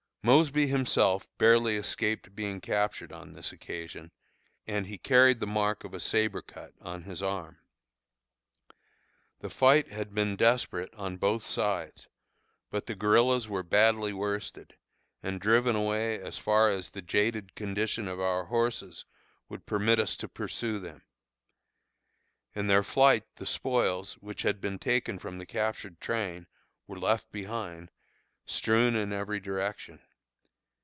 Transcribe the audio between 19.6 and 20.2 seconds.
permit us